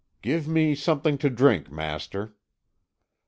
[0.23, 2.35] "Give me something to drink, master."